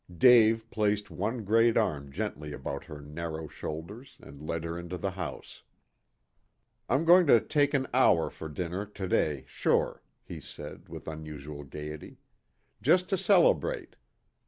Dave 0.17 0.67
placed 0.71 1.11
one 1.11 1.43
great 1.43 1.77
arm 1.77 2.11
gently 2.11 2.51
about 2.53 2.85
her 2.85 3.01
narrow 3.01 3.47
shoulders 3.47 4.17
and 4.19 4.41
led 4.41 4.63
her 4.63 4.75
into 4.75 4.97
the 4.97 5.11
house. 5.11 5.61
"I'm 6.89 7.05
going 7.05 7.27
to 7.27 7.39
take 7.39 7.75
an 7.75 7.85
hour 7.93 8.31
for 8.31 8.49
dinner 8.49 8.83
to 8.87 9.07
day 9.07 9.43
sure," 9.45 10.01
he 10.23 10.39
said, 10.41 10.89
with 10.89 11.07
unusual 11.07 11.63
gaiety. 11.63 12.17
"Just 12.81 13.09
to 13.09 13.15
celebrate. 13.17 13.95